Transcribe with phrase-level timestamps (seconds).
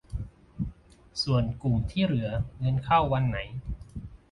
[1.23, 3.37] ส่วนกลุ่มที่เหลือเงินเข้าวันไหน